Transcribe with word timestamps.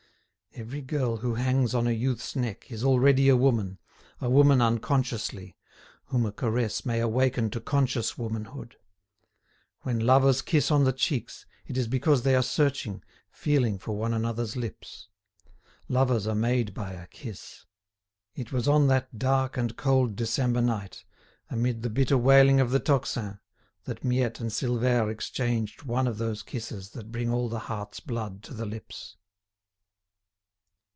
Every 0.53 0.81
girl 0.81 1.15
who 1.15 1.35
hangs 1.35 1.73
on 1.73 1.87
a 1.87 1.91
youth's 1.93 2.35
neck 2.35 2.69
is 2.73 2.83
already 2.83 3.29
a 3.29 3.37
woman, 3.37 3.79
a 4.19 4.29
woman 4.29 4.61
unconsciously, 4.61 5.55
whom 6.07 6.25
a 6.25 6.33
caress 6.33 6.85
may 6.85 6.99
awaken 6.99 7.49
to 7.51 7.61
conscious 7.61 8.17
womanhood. 8.17 8.75
When 9.83 9.99
lovers 10.01 10.41
kiss 10.41 10.69
on 10.69 10.83
the 10.83 10.91
cheeks, 10.91 11.45
it 11.67 11.77
is 11.77 11.87
because 11.87 12.23
they 12.23 12.35
are 12.35 12.43
searching, 12.43 13.01
feeling 13.31 13.79
for 13.79 13.93
one 13.95 14.13
another's 14.13 14.57
lips. 14.57 15.07
Lovers 15.87 16.27
are 16.27 16.35
made 16.35 16.73
by 16.73 16.91
a 16.91 17.07
kiss. 17.07 17.63
It 18.35 18.51
was 18.51 18.67
on 18.67 18.87
that 18.87 19.17
dark 19.17 19.55
and 19.55 19.77
cold 19.77 20.17
December 20.17 20.61
night, 20.61 21.05
amid 21.49 21.81
the 21.81 21.89
bitter 21.89 22.17
wailing 22.17 22.59
of 22.59 22.71
the 22.71 22.79
tocsin, 22.81 23.39
that 23.85 24.03
Miette 24.03 24.41
and 24.41 24.49
Silvère 24.51 25.09
exchanged 25.09 25.83
one 25.83 26.07
of 26.07 26.17
those 26.17 26.43
kisses 26.43 26.89
that 26.89 27.09
bring 27.09 27.29
all 27.31 27.47
the 27.47 27.59
heart's 27.69 28.01
blood 28.01 28.43
to 28.43 28.53
the 28.53 28.65
lips. 28.65 29.15